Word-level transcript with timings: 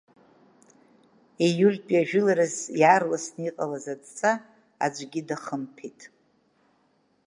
Ииультәи 1.45 2.01
ажәыларазы 2.01 2.63
иаарласны 2.81 3.43
иҟалаз 3.49 3.85
адҵа 3.93 4.31
аӡәгьы 4.85 5.21
дахымԥеит. 5.27 6.01